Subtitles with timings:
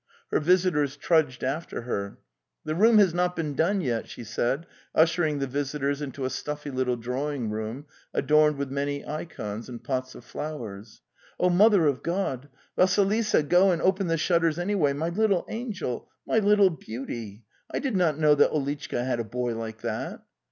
[0.31, 2.17] Her visitors trudged after her.
[2.65, 6.71] "The room has not been done yet," she said, ushering the visitors into a stuffy
[6.71, 11.03] little drawing room adorned with many ikons and pots of flowers.,
[11.39, 13.43] Oh, Mother of God!; Vassilisa,.
[13.47, 14.91] 01 and 'open the shutters anyway!
[14.93, 16.09] My little angel!
[16.25, 17.43] My little beauty!
[17.69, 20.23] I did not know that Olitchka had a boy like that!"